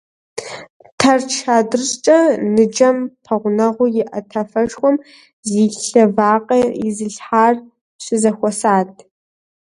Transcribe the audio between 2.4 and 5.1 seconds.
ныджэм пэгъунэгъуу иӀэ тафэшхуэм